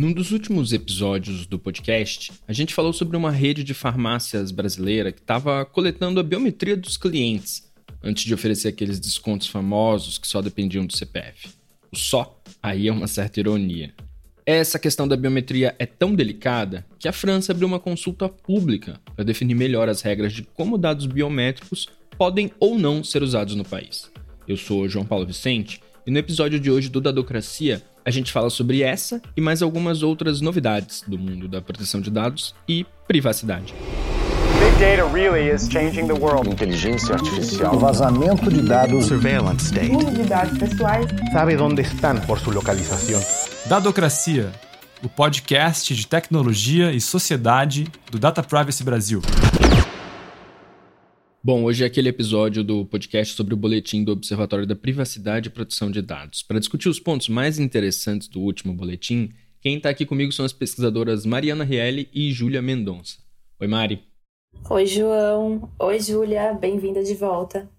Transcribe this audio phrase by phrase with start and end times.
[0.00, 5.12] Num dos últimos episódios do podcast, a gente falou sobre uma rede de farmácias brasileira
[5.12, 7.70] que estava coletando a biometria dos clientes
[8.02, 11.50] antes de oferecer aqueles descontos famosos que só dependiam do CPF.
[11.92, 13.92] O só aí é uma certa ironia.
[14.46, 19.22] Essa questão da biometria é tão delicada que a França abriu uma consulta pública para
[19.22, 21.86] definir melhor as regras de como dados biométricos
[22.16, 24.10] podem ou não ser usados no país.
[24.48, 28.50] Eu sou João Paulo Vicente e no episódio de hoje do Dadocracia a gente fala
[28.50, 33.74] sobre essa e mais algumas outras novidades do mundo da proteção de dados e privacidade.
[34.60, 36.48] Big data really is changing the world.
[36.48, 37.78] Inteligência artificial.
[37.78, 39.06] Vazamento de dados.
[39.06, 39.96] Surveillance state.
[39.96, 41.06] Uso de dados pessoais.
[41.32, 43.22] Sabe onde estão por sua localização.
[43.66, 44.50] Dadocracia,
[45.02, 49.22] o podcast de tecnologia e sociedade do Data Privacy Brasil.
[51.42, 55.50] Bom, hoje é aquele episódio do podcast sobre o boletim do Observatório da Privacidade e
[55.50, 56.42] Proteção de Dados.
[56.42, 60.52] Para discutir os pontos mais interessantes do último boletim, quem está aqui comigo são as
[60.52, 63.16] pesquisadoras Mariana Rielli e Júlia Mendonça.
[63.58, 64.02] Oi, Mari.
[64.68, 65.72] Oi, João.
[65.78, 66.52] Oi, Júlia.
[66.52, 67.70] Bem-vinda de volta.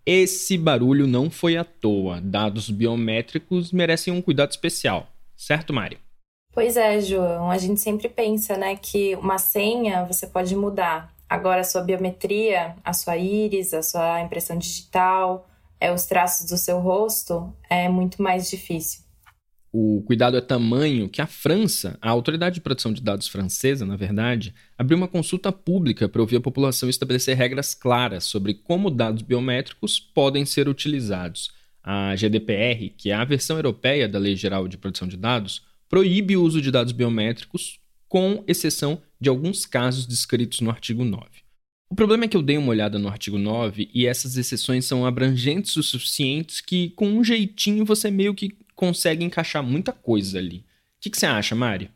[0.04, 2.20] Esse barulho não foi à toa.
[2.20, 5.98] Dados biométricos merecem um cuidado especial, certo, Mari?
[6.52, 7.48] Pois é, João.
[7.48, 12.76] A gente sempre pensa, né, que uma senha você pode mudar, Agora, a sua biometria,
[12.84, 15.48] a sua íris, a sua impressão digital,
[15.80, 19.06] é, os traços do seu rosto, é muito mais difícil.
[19.72, 23.96] O cuidado é tamanho que a França, a Autoridade de Proteção de Dados francesa, na
[23.96, 29.20] verdade, abriu uma consulta pública para ouvir a população estabelecer regras claras sobre como dados
[29.20, 31.50] biométricos podem ser utilizados.
[31.82, 36.36] A GDPR, que é a versão europeia da Lei Geral de Proteção de Dados, proíbe
[36.36, 41.24] o uso de dados biométricos com exceção de alguns casos descritos no artigo 9.
[41.88, 45.06] O problema é que eu dei uma olhada no artigo 9 e essas exceções são
[45.06, 50.58] abrangentes o suficientes que, com um jeitinho, você meio que consegue encaixar muita coisa ali.
[50.58, 50.62] O
[51.00, 51.90] que, que você acha, Mari?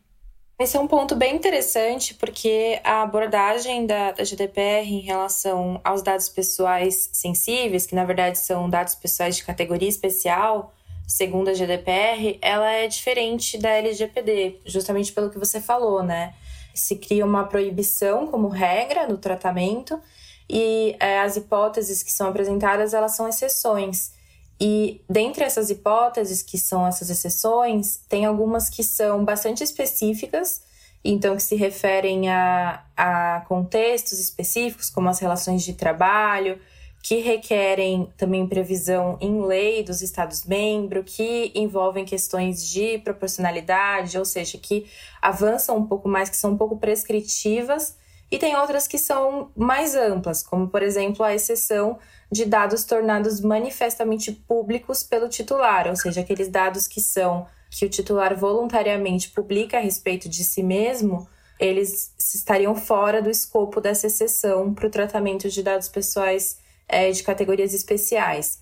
[0.61, 6.03] Esse é um ponto bem interessante, porque a abordagem da, da, GDPR em relação aos
[6.03, 10.75] dados pessoais sensíveis, que na verdade são dados pessoais de categoria especial,
[11.11, 16.35] segundo a GDPR, ela é diferente da LGPD, justamente pelo que você falou, né?
[16.73, 20.01] Se cria uma proibição como regra no tratamento
[20.49, 24.13] e é, as hipóteses que são apresentadas, elas são exceções.
[24.61, 30.63] E dentre essas hipóteses, que são essas exceções, tem algumas que são bastante específicas,
[31.05, 36.61] então que se referem a, a contextos específicos, como as relações de trabalho,
[37.03, 44.59] que requerem também previsão em lei dos Estados-membros, que envolvem questões de proporcionalidade, ou seja,
[44.59, 44.87] que
[45.21, 47.97] avançam um pouco mais, que são um pouco prescritivas,
[48.31, 51.99] e tem outras que são mais amplas, como, por exemplo, a exceção
[52.31, 57.89] de dados tornados manifestamente públicos pelo titular, ou seja, aqueles dados que são que o
[57.89, 61.29] titular voluntariamente publica a respeito de si mesmo,
[61.59, 66.59] eles estariam fora do escopo dessa exceção para o tratamento de dados pessoais
[66.91, 68.61] é, de categorias especiais.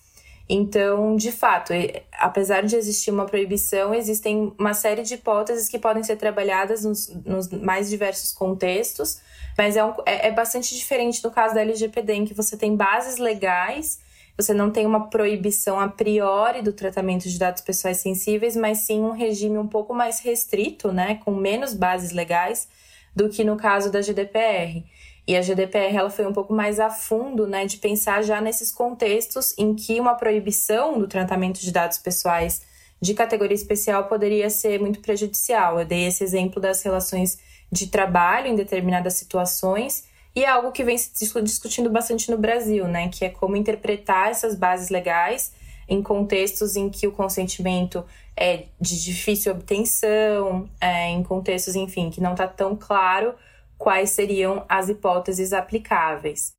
[0.48, 1.74] Então, de fato,
[2.18, 7.08] apesar de existir uma proibição, existem uma série de hipóteses que podem ser trabalhadas nos,
[7.24, 9.20] nos mais diversos contextos,
[9.58, 12.74] mas é, um, é, é, bastante diferente no caso da LGPD, em que você tem
[12.74, 14.00] bases legais,
[14.38, 19.00] você não tem uma proibição a priori do tratamento de dados pessoais sensíveis, mas sim
[19.00, 22.68] um regime um pouco mais restrito, né, com menos bases legais,
[23.14, 24.84] do que no caso da GDPR.
[25.28, 28.72] E a GDPR ela foi um pouco mais a fundo, né, de pensar já nesses
[28.72, 32.62] contextos em que uma proibição do tratamento de dados pessoais
[32.98, 35.78] de categoria especial poderia ser muito prejudicial.
[35.78, 37.38] Eu dei esse exemplo das relações
[37.70, 40.04] de trabalho em determinadas situações
[40.34, 44.30] e é algo que vem se discutindo bastante no Brasil, né, que é como interpretar
[44.30, 45.52] essas bases legais
[45.86, 48.02] em contextos em que o consentimento
[48.34, 53.34] é de difícil obtenção, é, em contextos, enfim, que não está tão claro
[53.78, 56.52] quais seriam as hipóteses aplicáveis.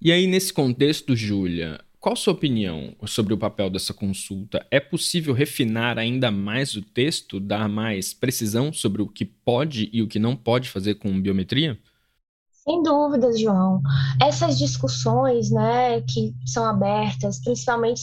[0.00, 4.66] E aí, nesse contexto, Júlia, qual sua opinião sobre o papel dessa consulta?
[4.70, 10.02] É possível refinar ainda mais o texto, dar mais precisão sobre o que pode e
[10.02, 11.78] o que não pode fazer com biometria?
[12.64, 13.82] Sem dúvidas, João.
[14.18, 18.00] Essas discussões, né, que são abertas, principalmente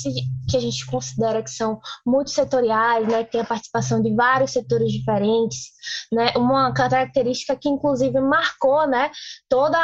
[0.48, 4.92] que a gente considera que são multissetoriais, né, que tem a participação de vários setores
[4.92, 5.72] diferentes,
[6.14, 9.10] né, uma característica que inclusive marcou, né,
[9.50, 9.76] todo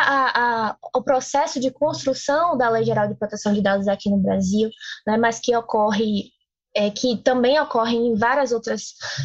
[0.95, 4.69] o processo de construção da Lei Geral de Proteção de Dados aqui no Brasil,
[5.07, 6.36] né, mas que ocorre
[6.77, 8.51] é, que também ocorrem em vários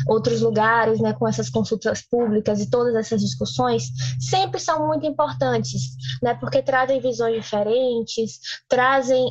[0.09, 5.83] outros lugares, né, com essas consultas públicas e todas essas discussões, sempre são muito importantes,
[6.23, 9.31] né, porque trazem visões diferentes, trazem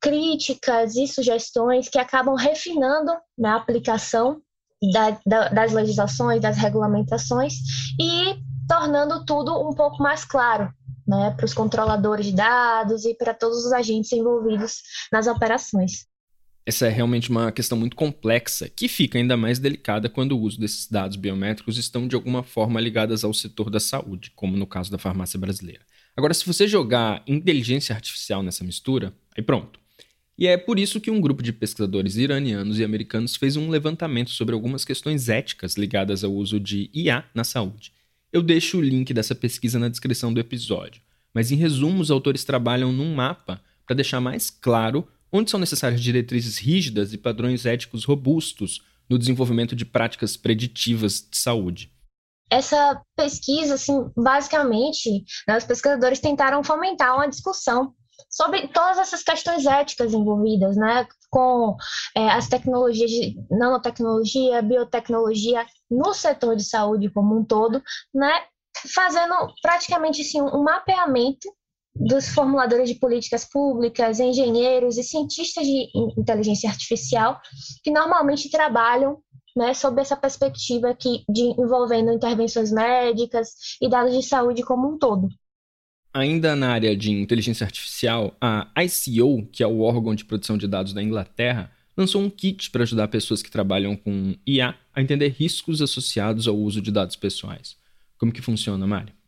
[0.00, 4.42] críticas e sugestões que acabam refinando na aplicação
[4.92, 7.54] da, da, das legislações, das regulamentações
[8.00, 8.36] e
[8.66, 10.72] tornando tudo um pouco mais claro,
[11.06, 14.82] né, para os controladores de dados e para todos os agentes envolvidos
[15.12, 16.09] nas operações.
[16.64, 20.60] Essa é realmente uma questão muito complexa, que fica ainda mais delicada quando o uso
[20.60, 24.90] desses dados biométricos estão de alguma forma ligadas ao setor da saúde, como no caso
[24.90, 25.80] da farmácia brasileira.
[26.16, 29.80] Agora, se você jogar inteligência artificial nessa mistura, aí pronto.
[30.36, 34.30] E é por isso que um grupo de pesquisadores iranianos e americanos fez um levantamento
[34.30, 37.92] sobre algumas questões éticas ligadas ao uso de IA na saúde.
[38.32, 41.02] Eu deixo o link dessa pesquisa na descrição do episódio,
[41.34, 46.00] mas em resumo, os autores trabalham num mapa para deixar mais claro onde são necessárias
[46.00, 51.92] diretrizes rígidas e padrões éticos robustos no desenvolvimento de práticas preditivas de saúde.
[52.50, 57.94] Essa pesquisa, assim, basicamente, né, os pesquisadores tentaram fomentar uma discussão
[58.28, 61.76] sobre todas essas questões éticas envolvidas, né, com
[62.14, 67.82] é, as tecnologias de nanotecnologia, biotecnologia no setor de saúde como um todo,
[68.14, 68.32] né,
[68.94, 71.48] fazendo praticamente assim, um mapeamento
[72.00, 75.88] dos formuladores de políticas públicas, engenheiros e cientistas de
[76.18, 77.38] inteligência artificial
[77.84, 79.18] que normalmente trabalham
[79.54, 83.50] né, sob essa perspectiva aqui de envolvendo intervenções médicas
[83.82, 85.28] e dados de saúde como um todo.
[86.12, 90.66] Ainda na área de inteligência artificial, a ICO, que é o órgão de produção de
[90.66, 95.28] dados da Inglaterra, lançou um kit para ajudar pessoas que trabalham com IA a entender
[95.28, 97.76] riscos associados ao uso de dados pessoais.
[98.18, 99.19] Como que funciona, Mário?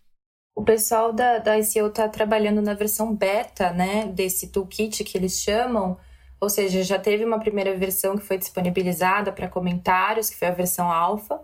[0.55, 5.41] O pessoal da, da ICO está trabalhando na versão beta, né, desse toolkit que eles
[5.41, 5.97] chamam,
[6.41, 10.53] ou seja, já teve uma primeira versão que foi disponibilizada para comentários, que foi a
[10.53, 11.41] versão alfa,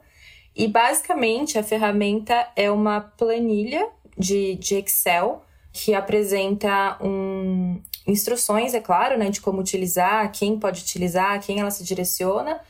[0.54, 8.80] e basicamente a ferramenta é uma planilha de, de Excel que apresenta um, instruções, é
[8.80, 12.60] claro, né, de como utilizar, quem pode utilizar, quem ela se direciona,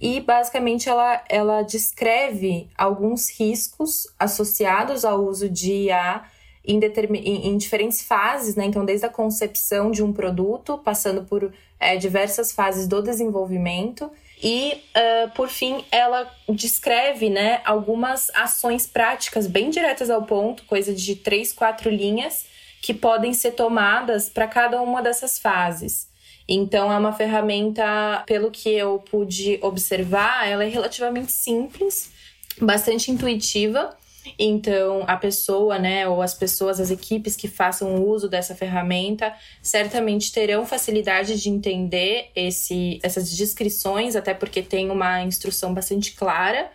[0.00, 6.24] e basicamente ela, ela descreve alguns riscos associados ao uso de IA
[6.64, 8.66] em, em, em, diferentes fases, né?
[8.66, 14.10] Então, desde a concepção de um produto, passando por é, diversas fases do desenvolvimento.
[14.40, 20.94] E, uh, por fim, ela descreve né, algumas ações práticas bem diretas ao ponto, coisa
[20.94, 22.46] de três, quatro linhas,
[22.80, 26.07] que podem ser tomadas para cada uma dessas fases.
[26.48, 32.10] Então, é uma ferramenta, pelo que eu pude observar, ela é relativamente simples,
[32.58, 33.94] bastante intuitiva.
[34.38, 40.32] Então, a pessoa, né, ou as pessoas, as equipes que façam uso dessa ferramenta, certamente
[40.32, 46.70] terão facilidade de entender esse, essas descrições, até porque tem uma instrução bastante clara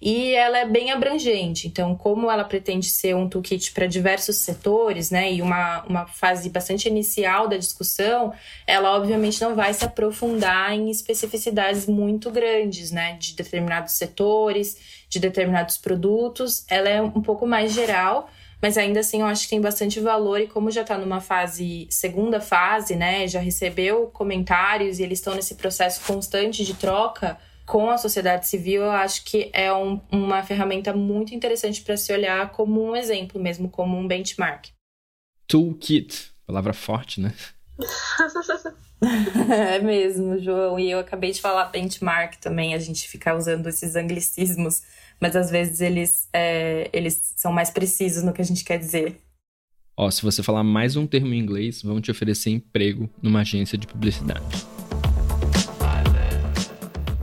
[0.00, 1.66] e ela é bem abrangente.
[1.66, 6.48] Então, como ela pretende ser um toolkit para diversos setores, né, e uma, uma fase
[6.50, 8.32] bastante inicial da discussão,
[8.66, 14.76] ela obviamente não vai se aprofundar em especificidades muito grandes, né, de determinados setores,
[15.08, 16.64] de determinados produtos.
[16.68, 18.28] Ela é um pouco mais geral.
[18.60, 21.86] Mas ainda assim, eu acho que tem bastante valor, e como já está numa fase,
[21.90, 23.28] segunda fase, né?
[23.28, 27.38] Já recebeu comentários e eles estão nesse processo constante de troca,
[27.68, 32.10] com a sociedade civil, eu acho que é um, uma ferramenta muito interessante para se
[32.10, 34.70] olhar como um exemplo mesmo, como um benchmark.
[35.46, 37.34] Toolkit, palavra forte, né?
[39.52, 40.78] é mesmo, João.
[40.78, 44.82] E eu acabei de falar benchmark também, a gente fica usando esses anglicismos,
[45.20, 49.20] mas às vezes eles, é, eles são mais precisos no que a gente quer dizer.
[49.94, 53.76] Ó, se você falar mais um termo em inglês, vão te oferecer emprego numa agência
[53.76, 54.77] de publicidade.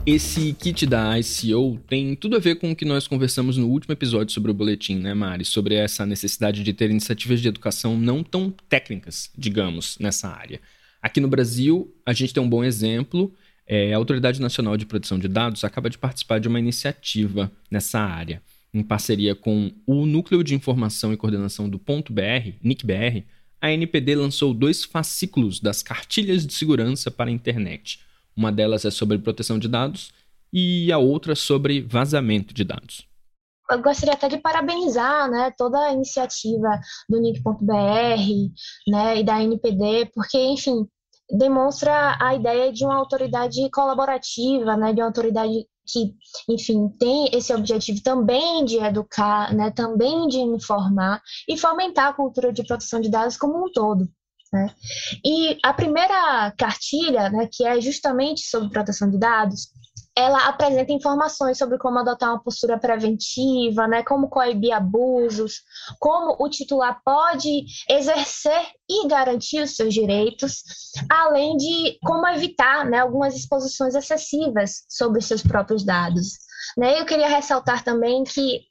[0.06, 3.92] Esse kit da ICO tem tudo a ver com o que nós conversamos no último
[3.92, 5.44] episódio sobre o boletim, né, Mari?
[5.44, 10.60] Sobre essa necessidade de ter iniciativas de educação não tão técnicas, digamos, nessa área.
[11.02, 13.34] Aqui no Brasil, a gente tem um bom exemplo.
[13.66, 17.98] É, a Autoridade Nacional de Proteção de Dados acaba de participar de uma iniciativa nessa
[17.98, 18.40] área,
[18.72, 23.24] em parceria com o Núcleo de Informação e Coordenação do Ponto BR, NICBR,
[23.60, 28.05] a NPD lançou dois fascículos das cartilhas de segurança para a internet.
[28.36, 30.12] Uma delas é sobre proteção de dados
[30.52, 33.08] e a outra sobre vazamento de dados.
[33.70, 36.78] Eu gostaria até de parabenizar né, toda a iniciativa
[37.08, 37.72] do NIC.br
[38.86, 40.86] né, e da NPD, porque, enfim,
[41.30, 46.14] demonstra a ideia de uma autoridade colaborativa, né, de uma autoridade que,
[46.48, 52.52] enfim, tem esse objetivo também de educar, né, também de informar e fomentar a cultura
[52.52, 54.08] de proteção de dados como um todo.
[54.52, 54.74] Né?
[55.24, 59.68] E a primeira cartilha, né, que é justamente sobre proteção de dados,
[60.16, 65.62] ela apresenta informações sobre como adotar uma postura preventiva, né, como coibir abusos,
[66.00, 70.62] como o titular pode exercer e garantir os seus direitos,
[71.10, 76.38] além de como evitar né, algumas exposições excessivas sobre seus próprios dados.
[76.78, 76.98] Né?
[76.98, 78.62] Eu queria ressaltar também que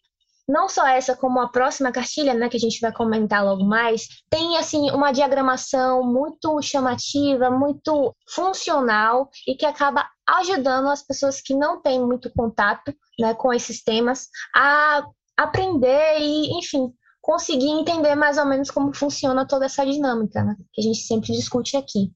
[0.47, 4.07] não só essa, como a próxima cartilha, né, que a gente vai comentar logo mais,
[4.29, 11.55] tem assim uma diagramação muito chamativa, muito funcional e que acaba ajudando as pessoas que
[11.55, 15.03] não têm muito contato, né, com esses temas a
[15.35, 20.81] aprender e, enfim, conseguir entender mais ou menos como funciona toda essa dinâmica, né, que
[20.81, 22.11] a gente sempre discute aqui.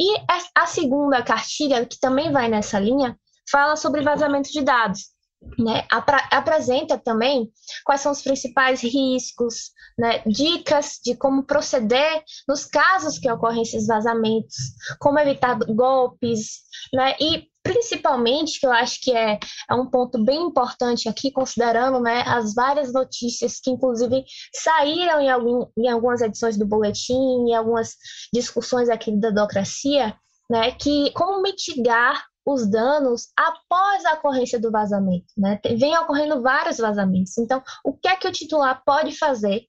[0.00, 0.16] E
[0.54, 3.18] a segunda cartilha, que também vai nessa linha,
[3.50, 5.17] fala sobre vazamento de dados
[5.58, 5.86] né,
[6.30, 7.50] apresenta também
[7.84, 13.86] quais são os principais riscos, né, dicas de como proceder nos casos que ocorrem esses
[13.86, 14.56] vazamentos,
[14.98, 16.60] como evitar golpes,
[16.92, 19.38] né, e principalmente, que eu acho que é,
[19.70, 25.28] é um ponto bem importante aqui, considerando né, as várias notícias que, inclusive, saíram em,
[25.28, 27.94] algum, em algumas edições do boletim, em algumas
[28.32, 30.16] discussões aqui da democracia,
[30.50, 35.26] né, que como mitigar os danos após a ocorrência do vazamento.
[35.36, 35.60] Né?
[35.76, 37.36] Vem ocorrendo vários vazamentos.
[37.36, 39.64] Então, o que é que o titular pode fazer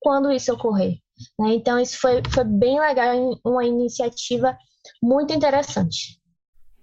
[0.00, 0.96] quando isso ocorrer?
[1.38, 1.54] Né?
[1.54, 4.56] Então, isso foi, foi bem legal, uma iniciativa
[5.02, 6.18] muito interessante.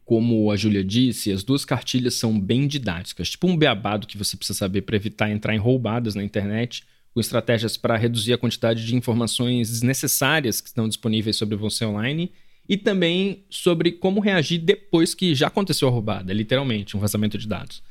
[0.05, 4.37] Como a Júlia disse, as duas cartilhas são bem didáticas, tipo um beabado que você
[4.37, 8.85] precisa saber para evitar entrar em roubadas na internet, com estratégias para reduzir a quantidade
[8.85, 12.31] de informações desnecessárias que estão disponíveis sobre você online
[12.69, 17.47] e também sobre como reagir depois que já aconteceu a roubada, literalmente, um vazamento de
[17.47, 17.81] dados.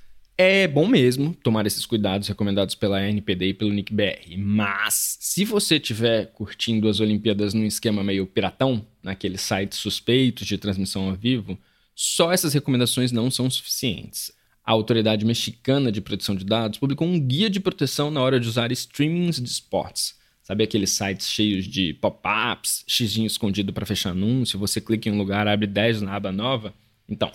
[0.41, 5.79] É bom mesmo tomar esses cuidados recomendados pela NPD e pelo NICBR, mas se você
[5.79, 11.59] estiver curtindo as Olimpíadas num esquema meio piratão, naqueles sites suspeitos de transmissão ao vivo,
[11.93, 14.31] só essas recomendações não são suficientes.
[14.65, 18.47] A Autoridade Mexicana de Proteção de Dados publicou um guia de proteção na hora de
[18.47, 20.15] usar streamings de esportes.
[20.49, 25.19] Sabe aqueles sites cheios de pop-ups, xizinho escondido para fechar anúncio, você clica em um
[25.19, 26.73] lugar, abre 10 na aba nova?
[27.07, 27.31] Então,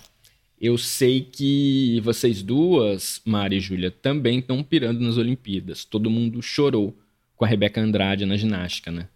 [0.60, 5.84] eu sei que vocês duas, Mari e Júlia, também estão pirando nas Olimpíadas.
[5.84, 6.92] Todo mundo chorou
[7.36, 9.06] com a Rebeca Andrade na ginástica, né?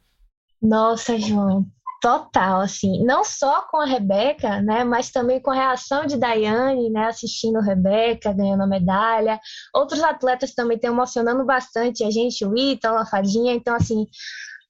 [0.62, 1.66] Nossa, João,
[2.00, 6.90] Total, assim, não só com a Rebeca, né, mas também com a reação de Daiane,
[6.90, 9.40] né, assistindo Rebeca, ganhando a medalha.
[9.74, 14.06] Outros atletas também estão emocionando bastante a gente, o Ita, a Fadinha, então, assim,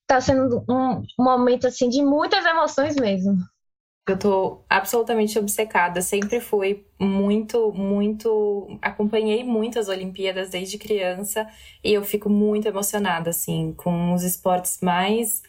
[0.07, 3.37] tá sendo um momento, assim, de muitas emoções mesmo.
[4.09, 8.79] Eu tô absolutamente obcecada, sempre fui muito, muito.
[8.81, 11.47] Acompanhei muito as Olimpíadas desde criança
[11.85, 15.43] e eu fico muito emocionada, assim, com os esportes mais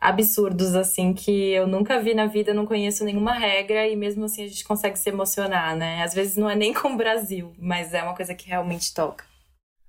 [0.00, 4.44] absurdos, assim, que eu nunca vi na vida, não conheço nenhuma regra e mesmo assim
[4.44, 6.02] a gente consegue se emocionar, né?
[6.02, 9.24] Às vezes não é nem com o Brasil, mas é uma coisa que realmente toca.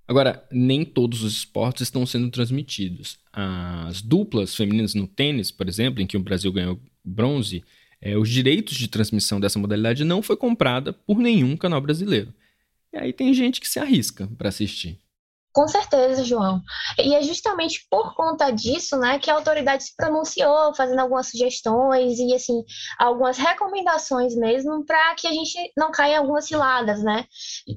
[0.08, 3.20] Agora, nem todos os esportes estão sendo transmitidos.
[3.34, 7.62] As duplas femininas no tênis, por exemplo, em que o Brasil ganhou bronze,
[8.02, 12.34] é, os direitos de transmissão dessa modalidade não foi comprada por nenhum canal brasileiro.
[12.94, 14.98] E aí tem gente que se arrisca para assistir.
[15.58, 16.62] Com certeza, João.
[17.00, 22.20] E é justamente por conta disso, né, que a autoridade se pronunciou, fazendo algumas sugestões
[22.20, 22.64] e assim
[23.00, 27.26] algumas recomendações mesmo para que a gente não caia em algumas ciladas, né?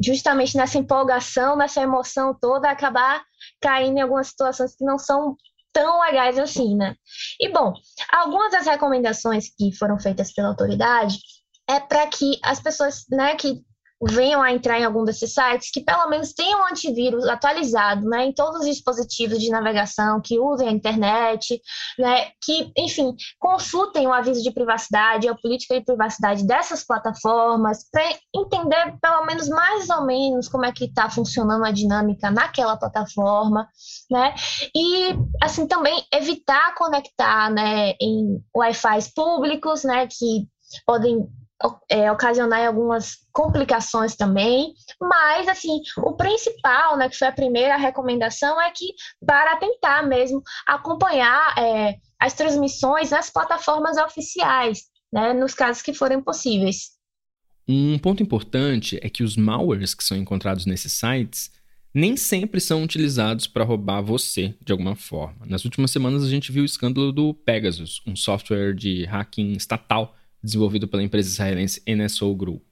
[0.05, 3.25] Justamente nessa empolgação, nessa emoção toda, acabar
[3.63, 5.35] caindo em algumas situações que não são
[5.73, 6.95] tão legais assim, né?
[7.41, 7.73] E bom,
[8.13, 11.19] algumas das recomendações que foram feitas pela autoridade
[11.67, 13.63] é para que as pessoas, né, que
[14.09, 18.26] venham a entrar em algum desses sites que pelo menos tenham um antivírus atualizado né,
[18.26, 21.61] em todos os dispositivos de navegação que usem a internet,
[21.99, 28.04] né, que, enfim, consultem o aviso de privacidade, a política de privacidade dessas plataformas, para
[28.35, 33.69] entender pelo menos mais ou menos como é que está funcionando a dinâmica naquela plataforma,
[34.11, 34.35] né,
[34.75, 40.49] e assim também evitar conectar né, em Wi-Fi públicos, né, que
[40.87, 41.28] podem
[41.88, 48.61] é, ocasionar algumas complicações também, mas assim, o principal, né, que foi a primeira recomendação,
[48.61, 55.83] é que para tentar mesmo acompanhar é, as transmissões nas plataformas oficiais, né, nos casos
[55.83, 56.99] que forem possíveis.
[57.69, 61.50] Um ponto importante é que os malwares que são encontrados nesses sites
[61.93, 65.45] nem sempre são utilizados para roubar você de alguma forma.
[65.47, 70.17] Nas últimas semanas a gente viu o escândalo do Pegasus, um software de hacking estatal
[70.42, 72.62] desenvolvido pela empresa israelense NSO Group.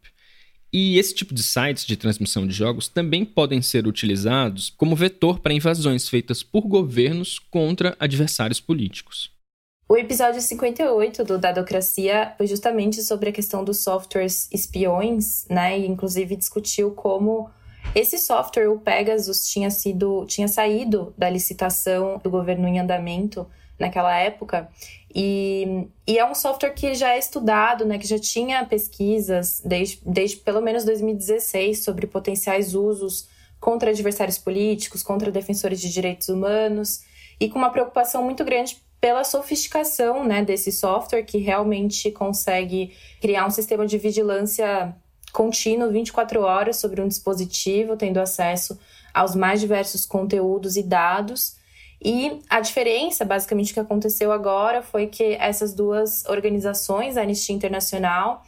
[0.73, 5.41] E esse tipo de sites de transmissão de jogos também podem ser utilizados como vetor
[5.41, 9.31] para invasões feitas por governos contra adversários políticos.
[9.89, 15.79] O episódio 58 do Dadocracia foi justamente sobre a questão dos softwares espiões, né?
[15.79, 17.49] E inclusive discutiu como
[17.95, 23.47] esse software, o Pegasus, tinha sido tinha saído da licitação do governo em andamento
[23.79, 24.69] naquela época.
[25.15, 30.01] E, e, é um software que já é estudado, né, que já tinha pesquisas desde,
[30.05, 33.29] desde pelo menos 2016 sobre potenciais usos
[33.61, 37.01] contra adversários políticos, contra defensores de direitos humanos,
[37.41, 43.47] e com uma preocupação muito grande pela sofisticação né, desse software que realmente consegue criar
[43.47, 44.95] um sistema de vigilância
[45.33, 48.79] contínuo 24 horas sobre um dispositivo, tendo acesso
[49.15, 51.58] aos mais diversos conteúdos e dados.
[52.01, 58.43] E a diferença, basicamente, que aconteceu agora foi que essas duas organizações, a Anistia Internacional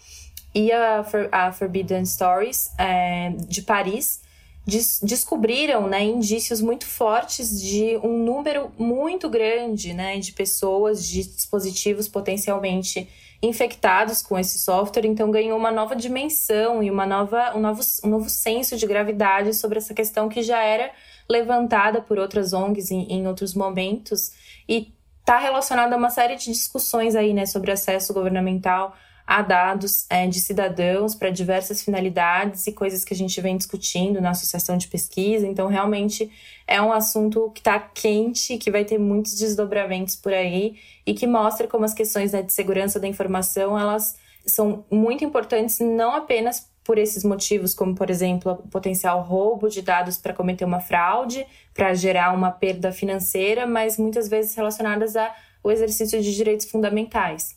[0.55, 4.21] e a, For a Forbidden Stories é, de Paris,
[4.65, 11.25] des descobriram né, indícios muito fortes de um número muito grande né, de pessoas, de
[11.25, 13.09] dispositivos potencialmente
[13.43, 18.09] infectados com esse software, então ganhou uma nova dimensão e uma nova, um, novo, um
[18.09, 20.91] novo senso de gravidade sobre essa questão que já era
[21.31, 24.33] levantada por outras ONGs em, em outros momentos
[24.69, 30.07] e está relacionada a uma série de discussões aí, né, sobre acesso governamental a dados
[30.11, 34.77] é, de cidadãos para diversas finalidades e coisas que a gente vem discutindo na associação
[34.77, 35.47] de pesquisa.
[35.47, 36.29] Então, realmente
[36.67, 41.29] é um assunto que está quente, que vai ter muitos desdobramentos por aí e que
[41.29, 46.70] mostra como as questões né, de segurança da informação elas são muito importantes não apenas
[46.91, 51.47] por esses motivos, como por exemplo o potencial roubo de dados para cometer uma fraude,
[51.73, 57.57] para gerar uma perda financeira, mas muitas vezes relacionadas ao exercício de direitos fundamentais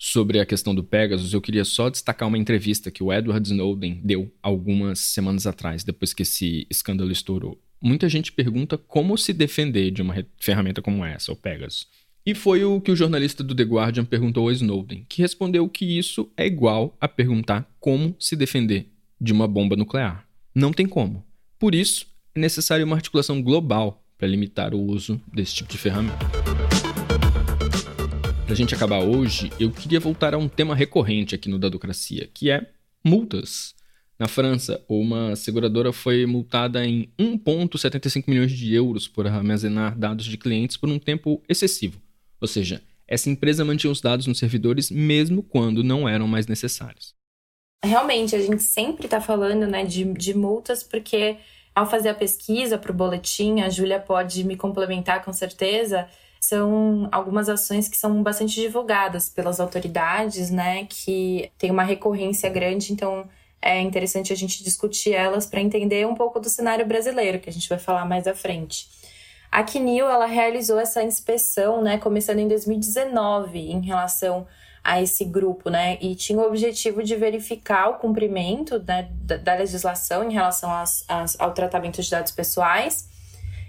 [0.00, 4.00] sobre a questão do Pegasus, eu queria só destacar uma entrevista que o Edward Snowden
[4.04, 7.60] deu algumas semanas atrás, depois que esse escândalo estourou.
[7.82, 11.88] Muita gente pergunta como se defender de uma ferramenta como essa, o Pegasus.
[12.26, 15.98] E foi o que o jornalista do The Guardian perguntou ao Snowden, que respondeu que
[15.98, 18.86] isso é igual a perguntar como se defender
[19.20, 20.26] de uma bomba nuclear.
[20.54, 21.24] Não tem como.
[21.58, 26.26] Por isso, é necessária uma articulação global para limitar o uso desse tipo de ferramenta.
[28.44, 32.28] Para a gente acabar hoje, eu queria voltar a um tema recorrente aqui no Dadocracia,
[32.32, 32.66] que é
[33.04, 33.74] multas.
[34.18, 40.36] Na França, uma seguradora foi multada em 1,75 milhões de euros por armazenar dados de
[40.36, 42.00] clientes por um tempo excessivo.
[42.40, 47.14] Ou seja, essa empresa mantinha os dados nos servidores mesmo quando não eram mais necessários.
[47.84, 51.36] Realmente, a gente sempre está falando né, de, de multas porque,
[51.74, 56.08] ao fazer a pesquisa para o boletim, a Júlia pode me complementar com certeza
[56.40, 62.92] são algumas ações que são bastante divulgadas pelas autoridades, né, que tem uma recorrência grande,
[62.92, 63.28] então
[63.60, 67.52] é interessante a gente discutir elas para entender um pouco do cenário brasileiro, que a
[67.52, 68.88] gente vai falar mais à frente.
[69.50, 74.46] A CNIL, ela realizou essa inspeção, né, começando em 2019, em relação
[74.84, 79.54] a esse grupo, né, e tinha o objetivo de verificar o cumprimento né, da, da
[79.54, 83.08] legislação em relação às, às, ao tratamento de dados pessoais.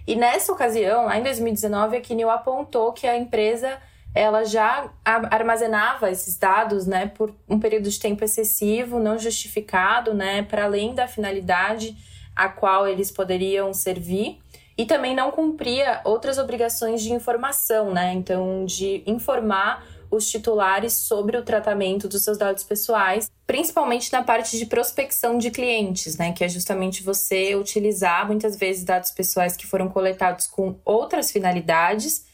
[0.05, 3.79] E nessa ocasião, lá em 2019, a Kineo apontou que a empresa
[4.13, 10.41] ela já armazenava esses dados, né, por um período de tempo excessivo, não justificado, né,
[10.43, 11.95] para além da finalidade
[12.35, 14.39] a qual eles poderiam servir,
[14.79, 21.35] e também não cumpria outras obrigações de informação, né, então de informar os titulares sobre
[21.35, 26.45] o tratamento dos seus dados pessoais, principalmente na parte de prospecção de clientes, né, que
[26.45, 32.25] é justamente você utilizar muitas vezes dados pessoais que foram coletados com outras finalidades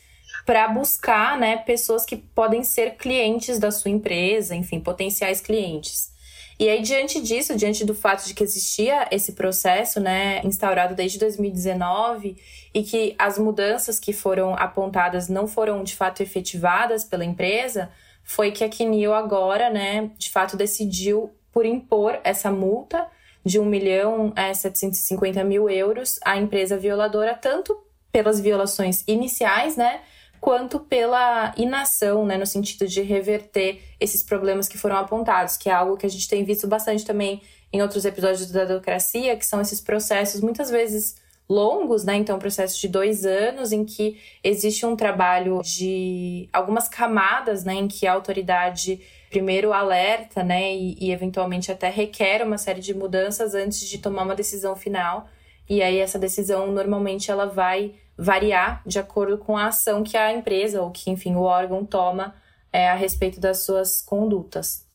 [0.45, 6.14] para buscar, né, pessoas que podem ser clientes da sua empresa, enfim, potenciais clientes.
[6.57, 11.19] E aí, diante disso, diante do fato de que existia esse processo, né, instaurado desde
[11.19, 12.37] 2019
[12.73, 17.91] e que as mudanças que foram apontadas não foram de fato efetivadas pela empresa,
[18.23, 23.05] foi que a Kinil agora, né, de fato decidiu por impor essa multa
[23.45, 27.77] de 1 milhão é, 750 mil euros à empresa violadora, tanto
[28.11, 30.01] pelas violações iniciais, né,
[30.45, 35.73] quanto pela inação, né, no sentido de reverter esses problemas que foram apontados, que é
[35.73, 37.41] algo que a gente tem visto bastante também
[37.73, 41.15] em outros episódios da democracia, que são esses processos muitas vezes
[41.49, 42.15] longos, né?
[42.17, 47.73] Então, processo de dois anos em que existe um trabalho de algumas camadas, né?
[47.73, 50.75] Em que a autoridade primeiro alerta, né?
[50.75, 55.27] E, e eventualmente até requer uma série de mudanças antes de tomar uma decisão final.
[55.69, 60.33] E aí essa decisão normalmente ela vai variar de acordo com a ação que a
[60.33, 62.35] empresa ou que, enfim, o órgão toma
[62.71, 64.85] é, a respeito das suas condutas.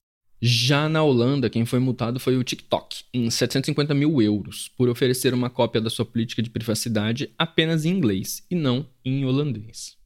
[0.42, 5.34] Já na Holanda, quem foi multado foi o TikTok, em 750 mil euros, por oferecer
[5.34, 9.98] uma cópia da sua política de privacidade apenas em inglês e não em holandês.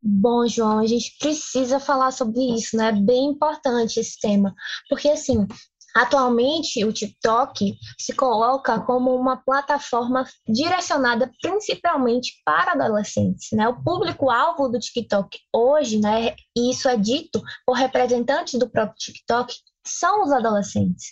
[0.00, 2.88] Bom, João, a gente precisa falar sobre isso, né?
[2.88, 4.54] É bem importante esse tema,
[4.88, 5.46] porque assim,
[5.94, 13.48] Atualmente, o TikTok se coloca como uma plataforma direcionada principalmente para adolescentes.
[13.52, 13.68] Né?
[13.68, 19.54] O público-alvo do TikTok hoje, né, e isso é dito por representantes do próprio TikTok,
[19.84, 21.06] são os adolescentes.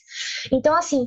[0.52, 1.04] Então, assim,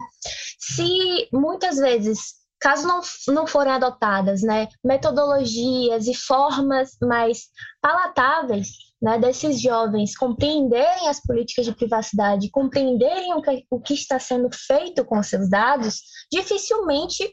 [0.59, 7.47] se muitas vezes, caso não, não forem adotadas né, metodologias e formas mais
[7.81, 8.69] palatáveis
[9.01, 14.47] né, desses jovens compreenderem as políticas de privacidade, compreenderem o que, o que está sendo
[14.53, 17.27] feito com seus dados, dificilmente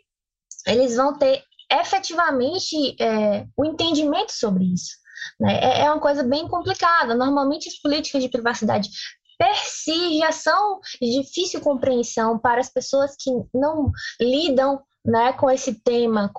[0.67, 4.97] eles vão ter efetivamente é, o entendimento sobre isso.
[5.38, 5.59] Né?
[5.61, 7.14] É, é uma coisa bem complicada.
[7.14, 8.88] Normalmente, as políticas de privacidade
[9.38, 15.51] per si já são de difícil compreensão para as pessoas que não lidam né, com
[15.51, 16.31] esse tema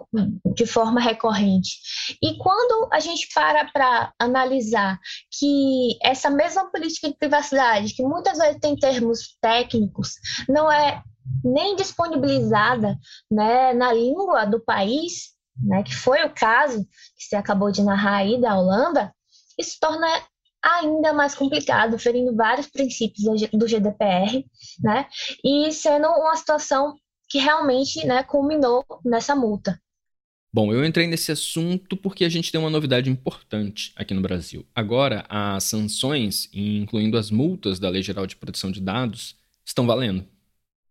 [0.54, 1.80] de forma recorrente.
[2.22, 5.00] E quando a gente para para analisar
[5.32, 10.14] que essa mesma política de privacidade, que muitas vezes tem termos técnicos,
[10.48, 11.04] não é
[11.44, 12.98] nem disponibilizada
[13.32, 15.30] né, na língua do país,
[15.62, 16.86] né, que foi o caso
[17.18, 19.14] que você acabou de narrar aí da Holanda,
[19.58, 20.08] isso torna
[20.62, 24.46] ainda mais complicado, ferindo vários princípios do GDPR,
[24.82, 25.08] né?
[25.44, 26.96] E sendo uma situação
[27.30, 29.80] que realmente, né, culminou nessa multa.
[30.52, 34.66] Bom, eu entrei nesse assunto porque a gente tem uma novidade importante aqui no Brasil.
[34.74, 40.26] Agora, as sanções, incluindo as multas da Lei Geral de Proteção de Dados, estão valendo.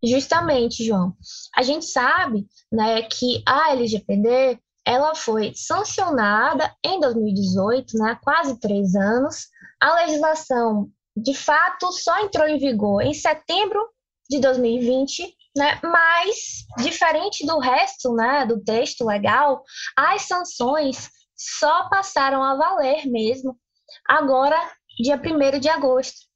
[0.03, 1.17] Justamente, João.
[1.57, 8.95] A gente sabe, né, que a LGPD ela foi sancionada em 2018, né, quase três
[8.95, 9.49] anos,
[9.81, 13.81] a legislação, de fato, só entrou em vigor em setembro
[14.31, 15.79] de 2020, né?
[15.83, 19.63] Mas, diferente do resto né, do texto legal,
[19.97, 23.57] as sanções só passaram a valer mesmo
[24.09, 24.59] agora,
[25.01, 26.29] dia 1 de agosto.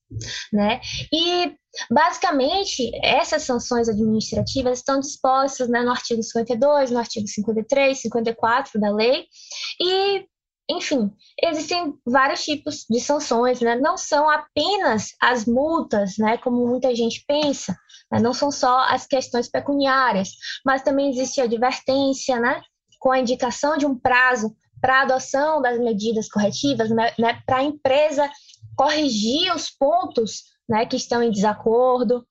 [0.53, 0.81] Né?
[1.11, 1.55] E,
[1.91, 8.91] basicamente, essas sanções administrativas estão dispostas né, no artigo 52, no artigo 53, 54 da
[8.91, 9.27] lei,
[9.81, 10.27] e
[10.71, 11.11] enfim,
[11.43, 13.77] existem vários tipos de sanções, né?
[13.77, 16.39] Não são apenas as multas, né?
[16.39, 17.77] Como muita gente pensa,
[18.11, 18.21] né?
[18.21, 20.31] não são só as questões pecuniárias,
[20.65, 22.61] mas também existe a advertência, né?
[23.01, 27.13] Com a indicação de um prazo para a adoção das medidas corretivas, né?
[27.19, 28.31] né para a empresa
[28.77, 30.87] corrigir os pontos, né?
[30.87, 32.25] Que estão em desacordo.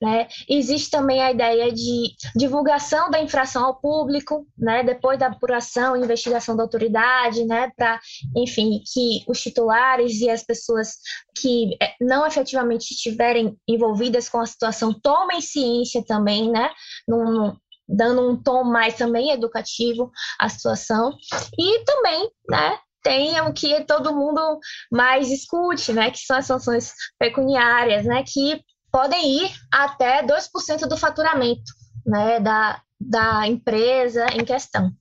[0.00, 0.28] Né?
[0.48, 4.82] Existe também a ideia de divulgação da infração ao público, né?
[4.82, 7.70] depois da apuração e investigação da autoridade, né?
[7.76, 8.00] para,
[8.36, 10.96] enfim, que os titulares e as pessoas
[11.36, 16.70] que eh, não efetivamente estiverem envolvidas com a situação tomem ciência também, né?
[17.08, 17.56] Num,
[17.88, 21.16] dando um tom mais também educativo à situação.
[21.58, 24.58] E também, né, tem o que todo mundo
[24.90, 30.98] mais discute, né, que são as sanções pecuniárias, né, que podem ir até 2% do
[30.98, 31.72] faturamento
[32.06, 34.92] né, da, da empresa em questão.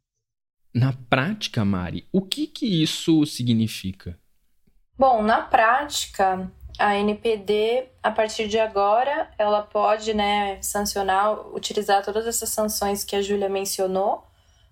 [0.73, 4.17] Na prática, Mari, o que, que isso significa?
[4.97, 6.49] Bom, na prática,
[6.79, 13.15] a NPD, a partir de agora, ela pode né, sancionar, utilizar todas essas sanções que
[13.15, 14.23] a Júlia mencionou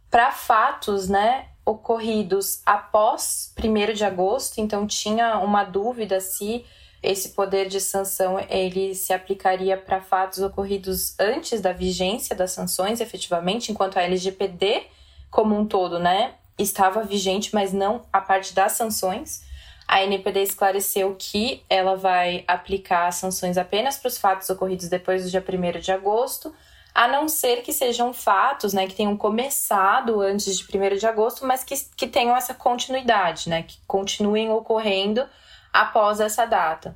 [0.10, 4.60] para fatos né, ocorridos após 1 de agosto.
[4.60, 6.66] Então, tinha uma dúvida se
[7.02, 13.00] esse poder de sanção ele se aplicaria para fatos ocorridos antes da vigência das sanções,
[13.00, 14.84] efetivamente, enquanto a LGPD
[15.32, 19.44] como um todo, né, estava vigente, mas não a parte das sanções.
[19.88, 25.32] A NPD esclareceu que ela vai aplicar sanções apenas para os fatos ocorridos depois do
[25.32, 26.54] dia 1 de agosto,
[26.94, 31.46] a não ser que sejam fatos né, que tenham começado antes de 1 de agosto,
[31.46, 35.26] mas que, que tenham essa continuidade, né, que continuem ocorrendo
[35.72, 36.96] após essa data.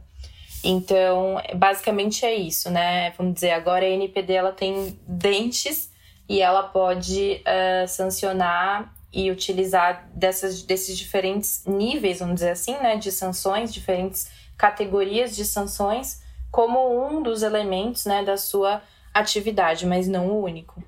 [0.64, 3.12] Então, basicamente é isso, né?
[3.18, 5.92] Vamos dizer, agora a NPD ela tem dentes
[6.28, 12.96] e ela pode uh, sancionar e utilizar dessas, desses diferentes níveis, vamos dizer assim, né,
[12.96, 18.82] de sanções, diferentes categorias de sanções, como um dos elementos né, da sua
[19.14, 20.82] atividade, mas não o único.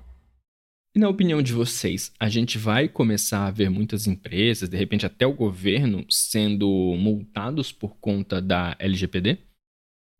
[0.96, 5.04] E na opinião de vocês, a gente vai começar a ver muitas empresas, de repente
[5.04, 9.38] até o governo, sendo multados por conta da LGPD?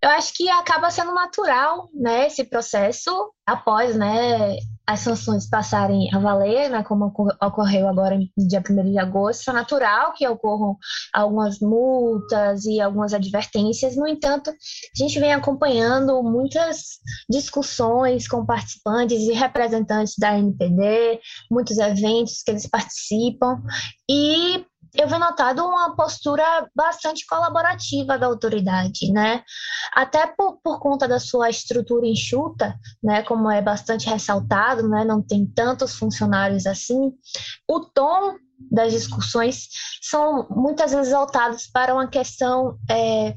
[0.02, 6.18] Eu acho que acaba sendo natural, né, esse processo após, né, as sanções passarem a
[6.18, 10.76] valer, né, como ocorreu agora no dia 1 de agosto, é natural que ocorram
[11.12, 13.96] algumas multas e algumas advertências.
[13.96, 14.54] No entanto, a
[14.96, 21.20] gente vem acompanhando muitas discussões com participantes e representantes da NPD,
[21.50, 23.60] muitos eventos que eles participam,
[24.08, 24.64] e
[24.98, 29.42] eu venho notado uma postura bastante colaborativa da autoridade, né?
[29.92, 33.22] Até por, por conta da sua estrutura enxuta, né?
[33.22, 35.04] Como é bastante ressaltado, né?
[35.04, 37.12] Não tem tantos funcionários assim.
[37.68, 38.36] O tom
[38.70, 39.68] das discussões
[40.00, 43.36] são muitas vezes voltados para uma questão é,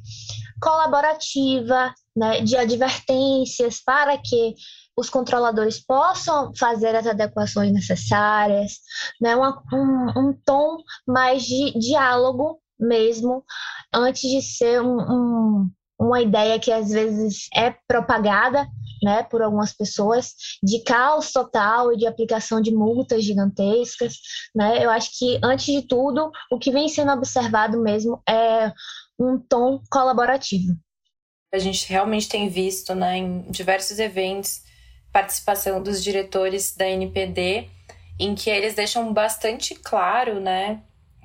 [0.61, 2.41] colaborativa, né?
[2.41, 4.55] De advertências para que
[4.99, 8.79] os controladores possam fazer as adequações necessárias,
[9.21, 9.35] né?
[9.35, 13.43] Uma, um, um tom mais de diálogo mesmo,
[13.93, 18.67] antes de ser um, um, uma ideia que às vezes é propagada
[19.01, 24.15] né, por algumas pessoas, de caos total e de aplicação de multas gigantescas.
[24.53, 24.83] Né?
[24.83, 28.73] Eu acho que, antes de tudo, o que vem sendo observado mesmo é
[29.17, 30.73] um tom colaborativo.
[31.53, 34.61] A gente realmente tem visto né, em diversos eventos
[35.11, 37.69] participação dos diretores da NPD,
[38.19, 40.81] em que eles deixam bastante claro, né,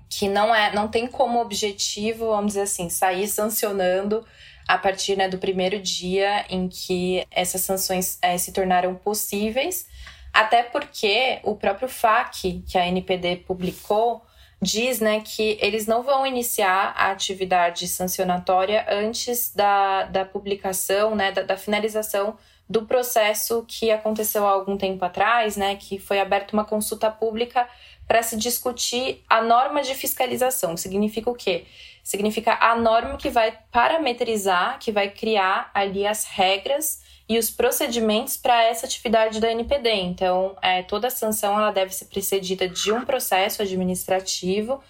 [0.09, 4.25] que não é, não tem como objetivo, vamos dizer assim, sair sancionando
[4.67, 9.87] a partir né, do primeiro dia em que essas sanções é, se tornaram possíveis,
[10.33, 14.23] até porque o próprio FAC que a NPD publicou
[14.63, 21.33] diz né, que eles não vão iniciar a atividade sancionatória antes da, da publicação, né,
[21.33, 22.37] da, da finalização
[22.69, 27.69] do processo que aconteceu há algum tempo atrás, né, que foi aberta uma consulta pública
[28.07, 30.77] para se discutir a norma de fiscalização.
[30.77, 31.65] Significa o quê?
[32.03, 38.37] Significa a norma que vai parametrizar, que vai criar ali as regras e os procedimentos
[38.37, 39.91] para essa atividade da NPD.
[39.91, 44.83] Então, é, toda sanção ela deve ser precedida de um processo administrativo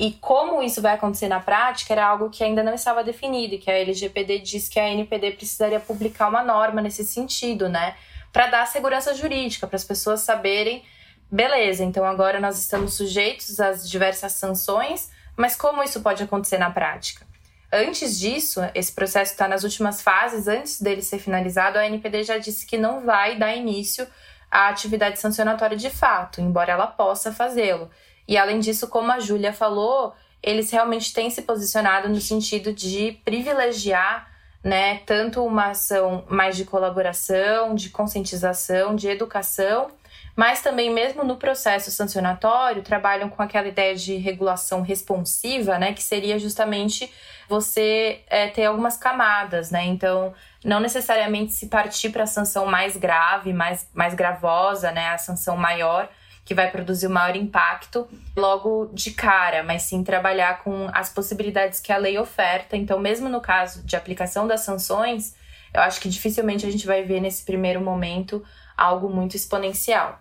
[0.00, 3.70] e como isso vai acontecer na prática era algo que ainda não estava definido, que
[3.70, 7.94] a LGPD diz que a NPD precisaria publicar uma norma nesse sentido, né?
[8.32, 10.82] Para dar segurança jurídica, para as pessoas saberem,
[11.30, 16.70] beleza, então agora nós estamos sujeitos às diversas sanções, mas como isso pode acontecer na
[16.70, 17.26] prática?
[17.70, 22.38] Antes disso, esse processo está nas últimas fases, antes dele ser finalizado, a NPD já
[22.38, 24.06] disse que não vai dar início
[24.50, 27.90] à atividade sancionatória de fato, embora ela possa fazê-lo.
[28.26, 33.18] E além disso, como a Júlia falou, eles realmente têm se posicionado no sentido de
[33.24, 34.30] privilegiar
[34.62, 39.90] né, tanto uma ação mais de colaboração, de conscientização, de educação,
[40.36, 46.02] mas também mesmo no processo sancionatório trabalham com aquela ideia de regulação responsiva, né, que
[46.02, 47.10] seria justamente
[47.48, 49.84] você é, ter algumas camadas, né?
[49.84, 50.32] Então,
[50.64, 55.56] não necessariamente se partir para a sanção mais grave, mais, mais gravosa, né, a sanção
[55.56, 56.08] maior,
[56.44, 61.80] que vai produzir o maior impacto logo de cara, mas sim trabalhar com as possibilidades
[61.80, 62.76] que a lei oferta.
[62.76, 65.34] Então, mesmo no caso de aplicação das sanções,
[65.72, 68.42] eu acho que dificilmente a gente vai ver nesse primeiro momento
[68.76, 70.20] algo muito exponencial.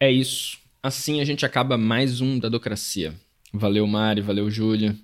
[0.00, 0.58] É isso.
[0.82, 3.14] Assim a gente acaba mais um da Docracia.
[3.52, 4.96] Valeu, Mari, valeu, Júlia.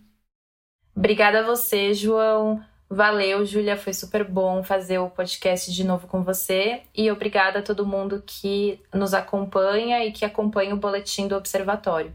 [0.96, 2.62] Obrigada a você, João.
[2.94, 6.82] Valeu, Júlia, foi super bom fazer o podcast de novo com você.
[6.94, 12.14] E obrigada a todo mundo que nos acompanha e que acompanha o boletim do Observatório.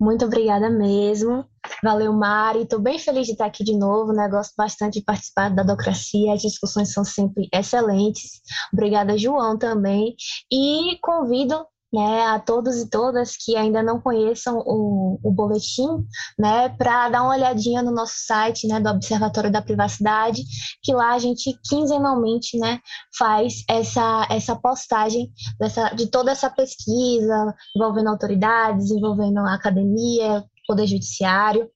[0.00, 1.44] Muito obrigada mesmo.
[1.84, 2.62] Valeu, Mari.
[2.62, 4.26] Estou bem feliz de estar aqui de novo, né?
[4.30, 6.32] Gosto bastante de participar da Docracia.
[6.32, 8.40] As discussões são sempre excelentes.
[8.72, 10.16] Obrigada, João, também.
[10.50, 16.06] E convido né, a todos e todas que ainda não conheçam o, o boletim,
[16.38, 20.42] né, para dar uma olhadinha no nosso site, né, do Observatório da Privacidade,
[20.82, 22.80] que lá a gente quinzenalmente, né,
[23.16, 30.86] faz essa essa postagem dessa, de toda essa pesquisa envolvendo autoridades, envolvendo a academia, poder
[30.86, 31.68] judiciário,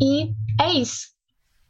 [0.00, 1.16] e é isso.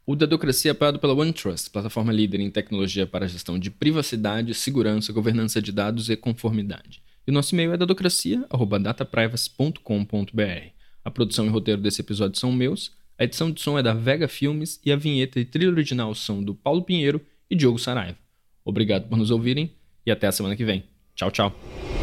[0.05, 5.11] O Dedocracia é apoiado pela OneTrust, plataforma líder em tecnologia para gestão de privacidade, segurança,
[5.11, 7.01] governança de dados e conformidade.
[7.27, 10.71] E o nosso e-mail é dadocracia.dataprivacy.com.br.
[11.03, 14.27] A produção e roteiro desse episódio são meus, a edição de som é da Vega
[14.27, 18.17] Filmes e a vinheta e trilha original são do Paulo Pinheiro e Diogo Saraiva.
[18.63, 19.73] Obrigado por nos ouvirem
[20.05, 20.83] e até a semana que vem.
[21.15, 21.96] Tchau, tchau.